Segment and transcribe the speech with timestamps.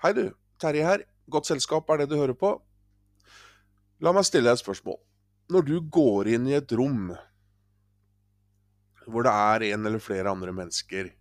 [0.00, 0.30] Hei, du.
[0.56, 1.02] Terje her.
[1.28, 2.54] Godt selskap er det du hører på.
[4.00, 4.96] La meg stille deg et spørsmål.
[5.52, 7.10] Når du går inn i et rom
[9.10, 11.12] hvor det er en eller flere andre mennesker,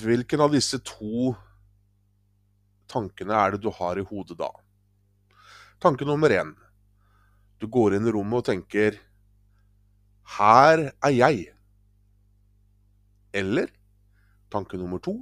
[0.00, 1.34] hvilken av disse to
[2.88, 4.48] tankene er det du har i hodet da?
[5.84, 6.56] Tanke nummer én.
[7.60, 9.02] Du går inn i rommet og tenker
[10.38, 11.50] Her er jeg.
[13.36, 13.68] Eller
[14.48, 15.20] tanke nummer to.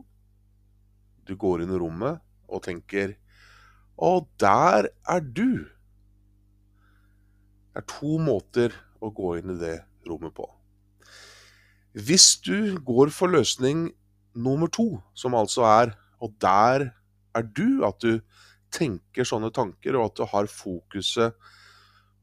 [1.26, 3.16] Du går inn i rommet og tenker
[3.96, 5.64] Å, der er du.
[7.72, 10.46] Det er to måter å gå inn i det rommet på.
[11.96, 13.88] Hvis du går for løsning
[14.36, 16.90] nummer to, som altså er Og der
[17.36, 17.84] er du.
[17.84, 18.20] At du
[18.72, 21.36] tenker sånne tanker, og at du har fokuset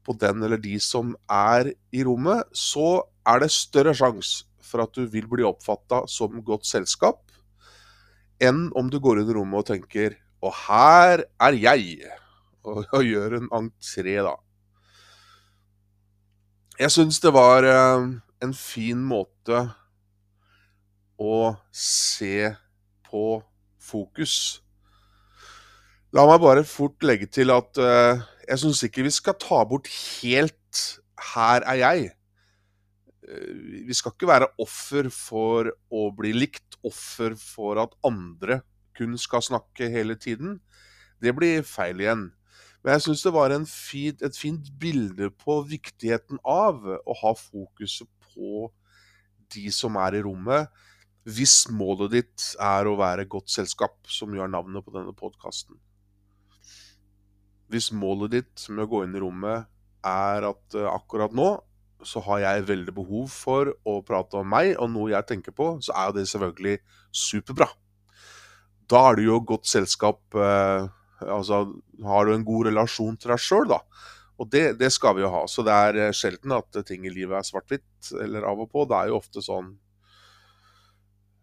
[0.04, 4.92] på den eller de som er i rommet, så er det større sjanse for at
[4.96, 7.23] du vil bli oppfatta som godt selskap,
[8.48, 12.10] enn om du går inn i rommet og tenker 'Og her er jeg',
[12.64, 14.34] og, og gjør en entré, da.
[16.78, 18.08] Jeg syns det var eh,
[18.42, 19.62] en fin måte
[21.16, 22.50] å se
[23.08, 23.24] på
[23.80, 24.60] fokus.
[26.14, 29.88] La meg bare fort legge til at eh, jeg syns ikke vi skal ta bort
[29.88, 32.10] helt 'her er jeg'.
[33.24, 38.60] Uh, vi skal ikke være offer for å bli likt, offer for at andre
[38.94, 40.58] kun skal snakke hele tiden.
[41.22, 42.28] Det blir feil igjen.
[42.84, 48.10] Men jeg syns det var fint, et fint bilde på viktigheten av å ha fokuset
[48.34, 48.68] på
[49.54, 50.68] de som er i rommet,
[51.24, 55.78] hvis målet ditt er å være godt selskap, som er navnet på denne podkasten.
[57.72, 59.64] Hvis målet ditt med å gå inn i rommet
[60.04, 61.48] er at uh, akkurat nå
[62.08, 65.74] så har jeg veldig behov for å prate om meg og noe jeg tenker på,
[65.84, 66.78] så er det selvfølgelig
[67.14, 67.68] superbra.
[68.90, 70.90] Da er du jo godt selskap eh,
[71.24, 71.62] Altså
[72.04, 73.78] har du en god relasjon til deg sjøl, da.
[74.42, 75.44] Og det, det, skal vi jo ha.
[75.48, 78.84] Så det er eh, sjelden at ting i livet er svart-hvitt, eller av og på.
[78.90, 79.70] Det er jo ofte sånn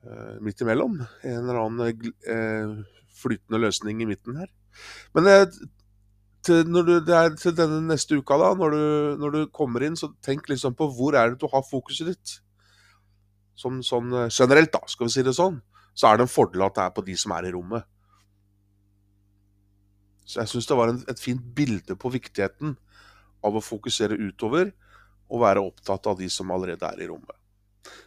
[0.06, 1.00] eh, midt imellom.
[1.00, 2.76] En eller annen eh,
[3.22, 4.52] flytende løsning i midten her.
[5.16, 5.62] Men uh,
[6.46, 8.84] til, du, er til denne neste uka, da, når du,
[9.22, 12.38] når du, kommer inn, så tenk liksom på hvor er det du har fokuset ditt.
[13.58, 15.60] Som, sånn, generelt, da, skal vi si det sånn.
[15.94, 17.86] Så er det en fordel at det er på de som er i rommet.
[20.26, 22.78] Så jeg syns det var en, et fint bilde på viktigheten
[23.46, 24.72] av å fokusere utover
[25.32, 27.36] og være opptatt av de som allerede er i rommet.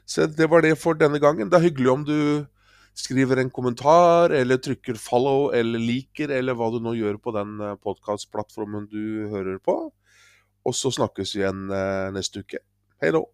[0.07, 1.51] Så det var det for denne gangen.
[1.51, 2.19] Det er hyggelig om du
[2.95, 7.61] skriver en kommentar, eller trykker 'follow' eller 'liker', eller hva du nå gjør på den
[7.61, 9.93] eh, podkastplattformen du hører på.
[10.65, 12.63] Og så snakkes vi igjen eh, neste uke.
[13.03, 13.25] Hei da.